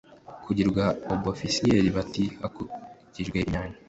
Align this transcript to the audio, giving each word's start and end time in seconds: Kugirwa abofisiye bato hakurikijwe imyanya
Kugirwa 0.45 0.83
abofisiye 1.13 1.77
bato 1.95 2.23
hakurikijwe 2.41 3.37
imyanya 3.45 3.77